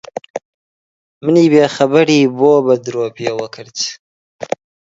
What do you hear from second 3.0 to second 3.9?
پێوە کرد؟